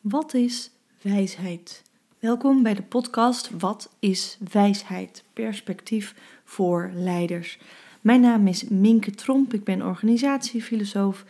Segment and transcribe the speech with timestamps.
[0.00, 0.70] Wat is
[1.02, 1.82] wijsheid?
[2.18, 5.24] Welkom bij de podcast Wat is wijsheid?
[5.32, 7.58] Perspectief voor leiders.
[8.00, 11.24] Mijn naam is Minke Tromp, ik ben organisatiefilosoof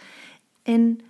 [0.62, 1.00] en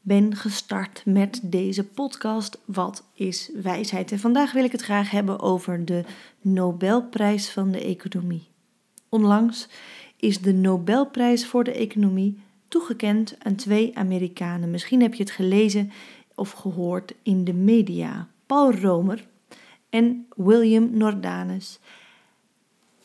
[0.00, 4.12] ben gestart met deze podcast Wat is wijsheid?
[4.12, 6.04] En vandaag wil ik het graag hebben over de
[6.40, 8.48] Nobelprijs van de economie.
[9.08, 9.68] Onlangs
[10.16, 12.38] is de Nobelprijs voor de economie
[12.68, 14.70] toegekend aan twee Amerikanen.
[14.70, 15.92] Misschien heb je het gelezen
[16.36, 18.28] of gehoord in de media.
[18.46, 19.26] Paul Romer
[19.90, 21.78] en William Nordanus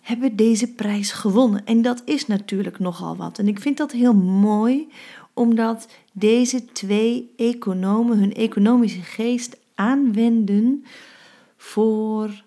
[0.01, 1.65] hebben deze prijs gewonnen.
[1.65, 3.39] En dat is natuurlijk nogal wat.
[3.39, 4.87] En ik vind dat heel mooi,
[5.33, 10.83] omdat deze twee economen hun economische geest aanwenden
[11.57, 12.43] voor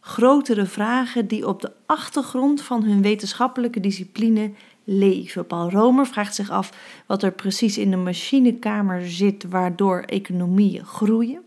[0.00, 4.52] grotere vragen die op de achtergrond van hun wetenschappelijke discipline
[4.84, 5.46] leven.
[5.46, 6.72] Paul Romer vraagt zich af
[7.06, 11.42] wat er precies in de machinekamer zit waardoor economieën groeien.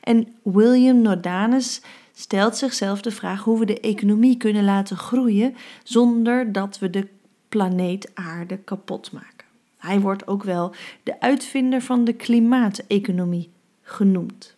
[0.00, 1.80] En William Nordanus
[2.12, 7.08] stelt zichzelf de vraag hoe we de economie kunnen laten groeien zonder dat we de
[7.48, 9.46] planeet Aarde kapot maken.
[9.76, 13.50] Hij wordt ook wel de uitvinder van de klimaateconomie
[13.82, 14.56] genoemd.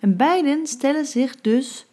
[0.00, 1.86] En beiden stellen zich dus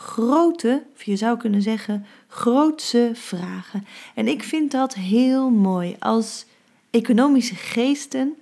[0.00, 3.86] grote, of je zou kunnen zeggen, grootse vragen.
[4.14, 6.46] En ik vind dat heel mooi als
[6.90, 8.34] economische geesten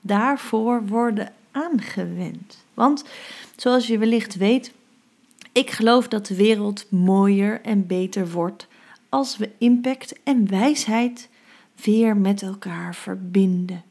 [0.00, 2.64] daarvoor worden aangewend.
[2.74, 3.04] Want
[3.56, 4.72] zoals je wellicht weet,
[5.52, 8.66] ik geloof dat de wereld mooier en beter wordt
[9.08, 11.28] als we impact en wijsheid
[11.84, 13.82] weer met elkaar verbinden.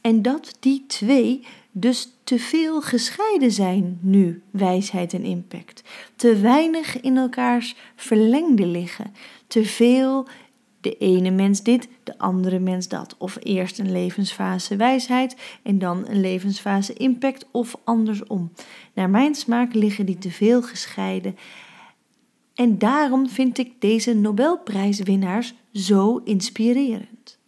[0.00, 1.46] En dat die twee
[1.78, 5.82] dus te veel gescheiden zijn nu, wijsheid en impact.
[6.16, 9.14] Te weinig in elkaars verlengde liggen.
[9.46, 10.26] Te veel
[10.80, 13.14] de ene mens dit, de andere mens dat.
[13.18, 18.52] Of eerst een levensfase wijsheid en dan een levensfase impact of andersom.
[18.94, 21.36] Naar mijn smaak liggen die te veel gescheiden.
[22.54, 27.38] En daarom vind ik deze Nobelprijswinnaars zo inspirerend.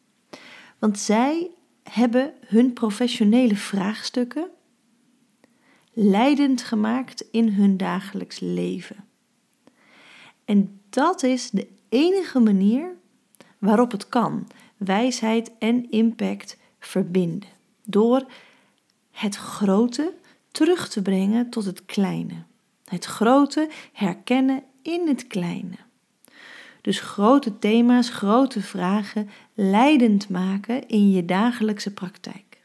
[0.78, 1.50] Want zij
[1.90, 4.50] hebben hun professionele vraagstukken
[5.92, 9.04] leidend gemaakt in hun dagelijks leven.
[10.44, 12.96] En dat is de enige manier
[13.58, 14.46] waarop het kan
[14.76, 17.48] wijsheid en impact verbinden.
[17.84, 18.26] Door
[19.10, 20.14] het grote
[20.50, 22.44] terug te brengen tot het kleine.
[22.84, 25.87] Het grote herkennen in het kleine.
[26.88, 32.60] Dus grote thema's, grote vragen leidend maken in je dagelijkse praktijk.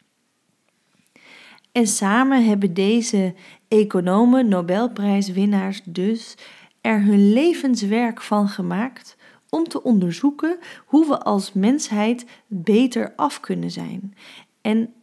[1.72, 3.34] En samen hebben deze
[3.68, 6.36] economen, Nobelprijswinnaars dus,
[6.82, 9.18] er hun levenswerk van gemaakt
[9.50, 14.16] om te onderzoeken hoe we als mensheid beter af kunnen zijn.
[14.62, 14.94] En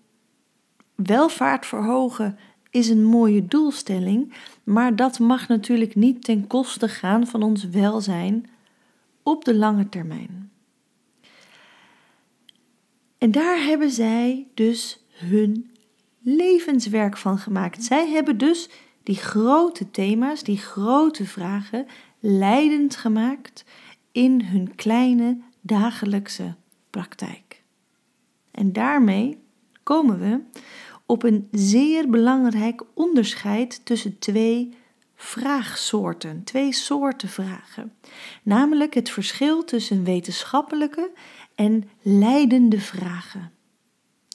[0.94, 2.38] welvaart verhogen
[2.70, 4.32] is een mooie doelstelling,
[4.64, 8.46] maar dat mag natuurlijk niet ten koste gaan van ons welzijn
[9.22, 10.50] op de lange termijn.
[13.18, 15.70] En daar hebben zij dus hun
[16.22, 17.84] levenswerk van gemaakt.
[17.84, 18.68] Zij hebben dus
[19.02, 21.86] die grote thema's, die grote vragen
[22.20, 23.64] leidend gemaakt
[24.12, 26.54] in hun kleine dagelijkse
[26.90, 27.62] praktijk.
[28.50, 29.38] En daarmee
[29.82, 30.40] komen we
[31.06, 34.74] op een zeer belangrijk onderscheid tussen twee
[35.22, 37.92] vraagsoorten, twee soorten vragen.
[38.42, 41.10] Namelijk het verschil tussen wetenschappelijke
[41.54, 43.52] en leidende vragen.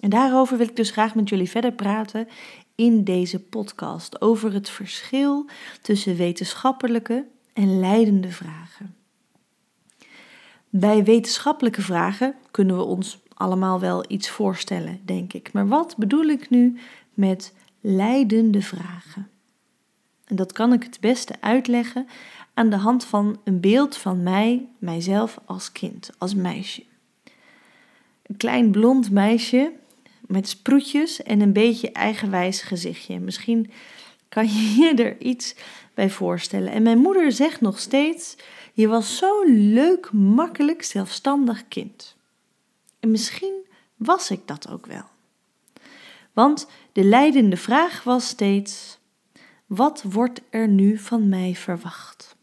[0.01, 2.27] En daarover wil ik dus graag met jullie verder praten
[2.75, 5.49] in deze podcast over het verschil
[5.81, 8.95] tussen wetenschappelijke en leidende vragen.
[10.69, 15.53] Bij wetenschappelijke vragen kunnen we ons allemaal wel iets voorstellen, denk ik.
[15.53, 16.79] Maar wat bedoel ik nu
[17.13, 19.29] met leidende vragen?
[20.25, 22.07] En dat kan ik het beste uitleggen
[22.53, 26.83] aan de hand van een beeld van mij, mijzelf als kind, als meisje.
[28.21, 29.71] Een klein blond meisje
[30.27, 33.19] met sproetjes en een beetje eigenwijs gezichtje.
[33.19, 33.71] Misschien
[34.29, 35.55] kan je je er iets
[35.93, 36.71] bij voorstellen.
[36.71, 38.35] En mijn moeder zegt nog steeds:
[38.73, 42.15] Je was zo'n leuk, makkelijk, zelfstandig kind.
[42.99, 45.05] En misschien was ik dat ook wel.
[46.33, 48.97] Want de leidende vraag was steeds:
[49.65, 52.35] wat wordt er nu van mij verwacht?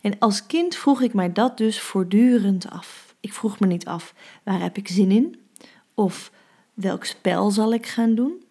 [0.00, 3.14] En als kind vroeg ik mij dat dus voortdurend af.
[3.20, 5.40] Ik vroeg me niet af waar heb ik zin in
[5.94, 6.32] of
[6.74, 8.42] welk spel zal ik gaan doen,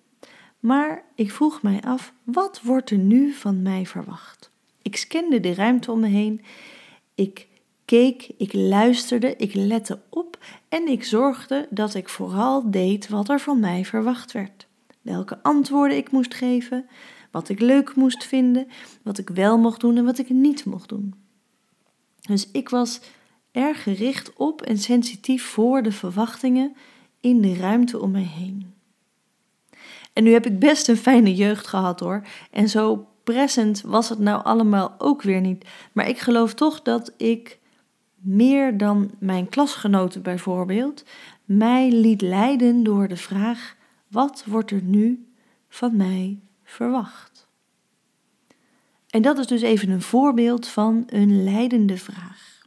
[0.59, 4.51] maar ik vroeg mij af wat wordt er nu van mij verwacht?
[4.81, 6.41] Ik scande de ruimte om me heen.
[7.15, 7.47] Ik
[7.85, 10.37] keek, ik luisterde, ik lette op
[10.69, 14.67] en ik zorgde dat ik vooral deed wat er van mij verwacht werd.
[15.03, 16.85] Welke antwoorden ik moest geven,
[17.31, 18.67] wat ik leuk moest vinden,
[19.03, 21.13] wat ik wel mocht doen en wat ik niet mocht doen.
[22.21, 23.01] Dus ik was
[23.51, 26.75] erg gericht op en sensitief voor de verwachtingen
[27.19, 28.73] in de ruimte om mij heen.
[30.13, 32.27] En nu heb ik best een fijne jeugd gehad hoor.
[32.51, 35.65] En zo present was het nou allemaal ook weer niet.
[35.91, 37.59] Maar ik geloof toch dat ik
[38.15, 41.03] meer dan mijn klasgenoten bijvoorbeeld
[41.45, 43.75] mij liet leiden door de vraag:
[44.13, 45.27] wat wordt er nu
[45.68, 47.48] van mij verwacht?
[49.10, 52.62] En dat is dus even een voorbeeld van een leidende vraag.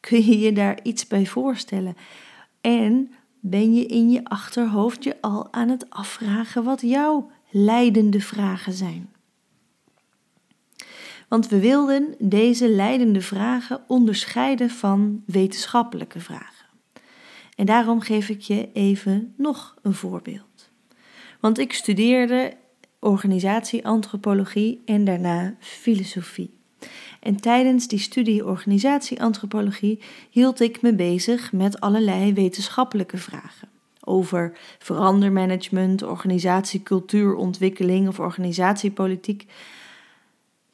[0.00, 1.96] Kun je je daar iets bij voorstellen?
[2.60, 8.72] En ben je in je achterhoofd je al aan het afvragen wat jouw leidende vragen
[8.72, 9.12] zijn?
[11.28, 16.53] Want we wilden deze leidende vragen onderscheiden van wetenschappelijke vragen.
[17.56, 20.70] En daarom geef ik je even nog een voorbeeld.
[21.40, 22.52] Want ik studeerde
[22.98, 26.54] organisatieantropologie en daarna filosofie.
[27.20, 33.68] En tijdens die studie organisatieantropologie hield ik me bezig met allerlei wetenschappelijke vragen.
[34.00, 39.46] Over verandermanagement, organisatiecultuurontwikkeling of organisatiepolitiek.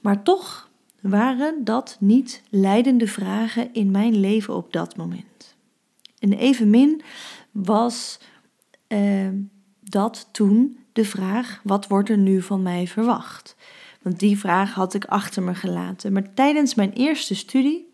[0.01, 0.69] Maar toch
[1.01, 5.59] waren dat niet leidende vragen in mijn leven op dat moment.
[6.21, 7.03] En evenmin
[7.51, 8.21] was
[8.89, 9.29] uh,
[9.81, 13.57] dat toen de vraag: wat wordt er nu van mij verwacht?
[14.03, 16.13] Want die vraag had ik achter me gelaten.
[16.13, 17.89] Maar tijdens mijn eerste studie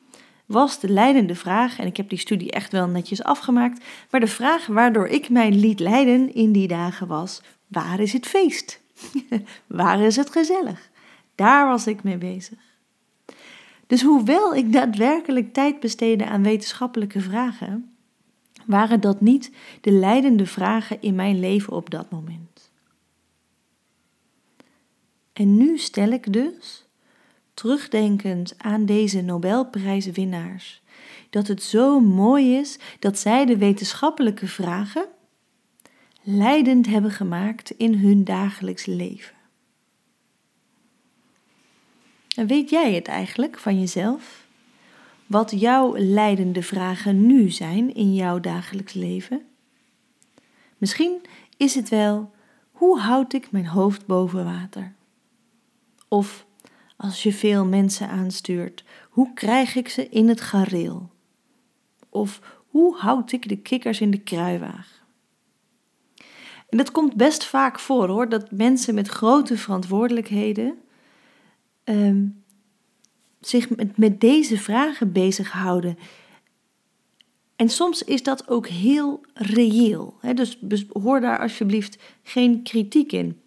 [0.46, 4.26] was de leidende vraag, en ik heb die studie echt wel netjes afgemaakt, maar de
[4.26, 8.80] vraag waardoor ik mij liet leiden in die dagen was: waar is het feest?
[9.66, 10.90] waar is het gezellig?
[11.34, 12.58] Daar was ik mee bezig.
[13.86, 17.95] Dus hoewel ik daadwerkelijk tijd besteedde aan wetenschappelijke vragen,
[18.66, 22.70] waren dat niet de leidende vragen in mijn leven op dat moment.
[25.32, 26.86] En nu stel ik dus,
[27.54, 30.82] terugdenkend aan deze Nobelprijswinnaars,
[31.30, 35.06] dat het zo mooi is dat zij de wetenschappelijke vragen
[36.22, 39.34] leidend hebben gemaakt in hun dagelijks leven.
[42.36, 44.45] En weet jij het eigenlijk van jezelf?
[45.26, 49.42] Wat jouw leidende vragen nu zijn in jouw dagelijks leven?
[50.78, 51.20] Misschien
[51.56, 52.30] is het wel:
[52.70, 54.94] hoe houd ik mijn hoofd boven water?
[56.08, 56.46] Of
[56.96, 61.10] als je veel mensen aanstuurt, hoe krijg ik ze in het gareel?
[62.08, 65.04] Of hoe houd ik de kikkers in de kruiwagen?
[66.68, 70.78] En dat komt best vaak voor hoor, dat mensen met grote verantwoordelijkheden
[71.84, 72.44] um,
[73.48, 75.98] zich met, deze vragen bezighouden.
[77.56, 80.16] En soms is dat ook heel reëel.
[80.20, 80.34] Hè?
[80.60, 83.40] Dus hoor daar alsjeblieft geen kritiek in.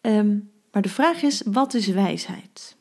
[0.00, 2.76] Um, maar de vraag is: wat is wijsheid?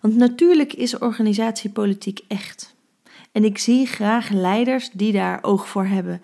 [0.00, 2.74] Want natuurlijk is organisatiepolitiek echt.
[3.32, 6.22] En ik zie graag leiders die daar oog voor hebben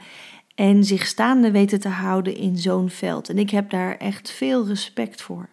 [0.54, 3.28] en zich staande weten te houden in zo'n veld.
[3.28, 5.48] En ik heb daar echt veel respect voor.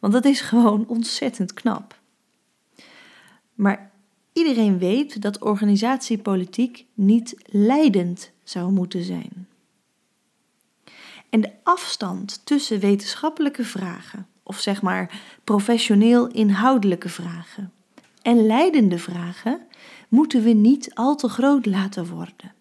[0.00, 2.02] Want dat is gewoon ontzettend knap.
[3.54, 3.90] Maar
[4.32, 9.48] iedereen weet dat organisatiepolitiek niet leidend zou moeten zijn.
[11.30, 17.72] En de afstand tussen wetenschappelijke vragen, of zeg maar professioneel inhoudelijke vragen,
[18.22, 19.60] en leidende vragen
[20.08, 22.54] moeten we niet al te groot laten worden.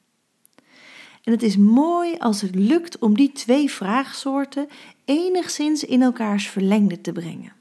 [1.23, 4.67] En het is mooi als het lukt om die twee vraagsoorten
[5.05, 7.53] enigszins in elkaars verlengde te brengen.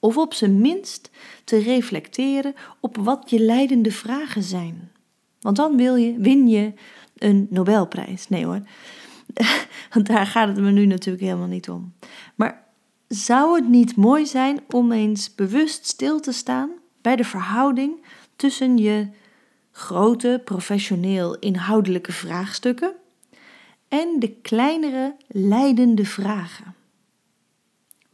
[0.00, 1.10] Of op zijn minst
[1.44, 4.90] te reflecteren op wat je leidende vragen zijn.
[5.40, 6.72] Want dan wil je, win je
[7.18, 8.28] een Nobelprijs.
[8.28, 8.60] Nee hoor,
[9.92, 11.92] want daar gaat het me nu natuurlijk helemaal niet om.
[12.34, 12.66] Maar
[13.08, 18.04] zou het niet mooi zijn om eens bewust stil te staan bij de verhouding
[18.36, 19.08] tussen je
[19.72, 22.92] grote, professioneel inhoudelijke vraagstukken
[23.88, 26.74] en de kleinere leidende vragen.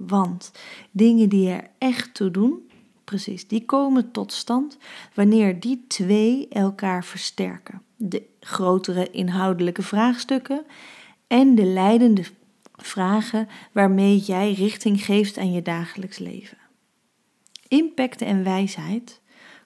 [0.07, 0.53] Want
[0.91, 2.69] dingen die er echt toe doen,
[3.05, 4.79] precies, die komen tot stand
[5.15, 7.83] wanneer die twee elkaar versterken.
[7.97, 10.65] De grotere inhoudelijke vraagstukken
[11.27, 12.25] en de leidende
[12.77, 16.59] vragen waarmee jij richting geeft aan je dagelijks leven.
[17.69, 19.21] Impact en wijsheid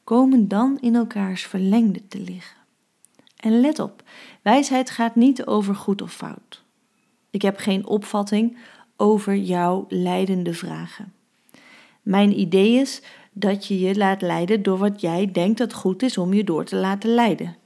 [0.05, 2.57] komen dan in elkaars verlengde te liggen.
[3.37, 4.03] En let op,
[4.43, 6.63] wijsheid gaat niet over goed of fout.
[7.31, 8.59] Ik heb geen opvatting
[8.99, 11.13] over jouw leidende vragen.
[12.03, 13.03] Mijn idee is
[13.33, 16.65] dat je je laat leiden door wat jij denkt dat goed is om je door
[16.65, 17.57] te laten leiden.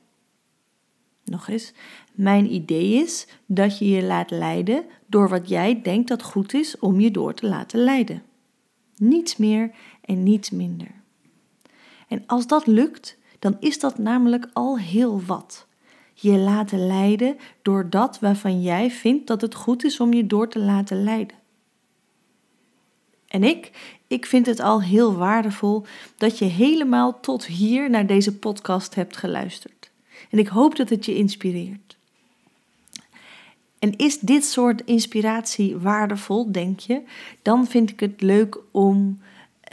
[1.24, 1.72] Nog eens,
[2.12, 6.78] mijn idee is dat je je laat leiden door wat jij denkt dat goed is
[6.78, 8.22] om je door te laten leiden.
[8.96, 10.90] Niets meer en niets minder.
[12.08, 15.66] En als dat lukt, dan is dat namelijk al heel wat.
[16.14, 20.48] Je laten leiden door dat waarvan jij vindt dat het goed is om je door
[20.48, 21.36] te laten leiden.
[23.28, 23.70] En ik,
[24.06, 25.84] ik vind het al heel waardevol
[26.16, 29.90] dat je helemaal tot hier naar deze podcast hebt geluisterd.
[30.30, 31.96] En ik hoop dat het je inspireert.
[33.78, 37.02] En is dit soort inspiratie waardevol, denk je?
[37.42, 39.20] Dan vind ik het leuk om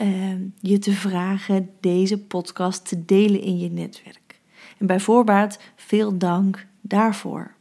[0.00, 4.19] uh, je te vragen deze podcast te delen in je netwerk.
[4.80, 7.54] En bij voorbaat veel dank daarvoor.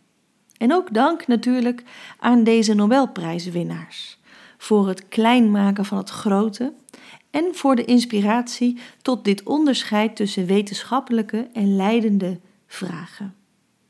[0.58, 1.84] En ook dank natuurlijk
[2.20, 4.18] aan deze Nobelprijswinnaars
[4.58, 6.74] voor het klein maken van het grote
[7.32, 13.36] en voor de inspiratie tot dit onderscheid tussen wetenschappelijke en leidende vragen.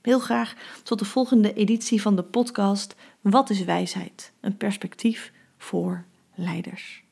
[0.02, 4.32] Heel graag tot de volgende editie van de podcast Wat is wijsheid?
[4.40, 6.04] Een perspectief voor
[6.36, 7.04] leiders.